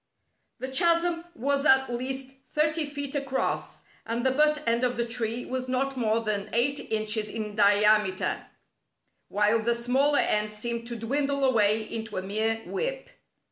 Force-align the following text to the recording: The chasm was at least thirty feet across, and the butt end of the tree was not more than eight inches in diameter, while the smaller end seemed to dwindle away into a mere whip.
The 0.57 0.67
chasm 0.69 1.25
was 1.35 1.63
at 1.63 1.87
least 1.93 2.33
thirty 2.49 2.87
feet 2.87 3.13
across, 3.13 3.81
and 4.03 4.25
the 4.25 4.31
butt 4.31 4.67
end 4.67 4.83
of 4.83 4.97
the 4.97 5.05
tree 5.05 5.45
was 5.45 5.67
not 5.67 5.95
more 5.95 6.21
than 6.21 6.49
eight 6.53 6.79
inches 6.91 7.29
in 7.29 7.53
diameter, 7.55 8.47
while 9.27 9.59
the 9.59 9.75
smaller 9.75 10.17
end 10.17 10.51
seemed 10.51 10.87
to 10.87 10.95
dwindle 10.95 11.43
away 11.45 11.83
into 11.83 12.17
a 12.17 12.23
mere 12.23 12.63
whip. 12.65 13.11